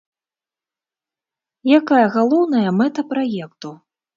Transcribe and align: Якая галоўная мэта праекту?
Якая 1.81 2.01
галоўная 2.17 2.69
мэта 2.81 2.99
праекту? 3.15 3.69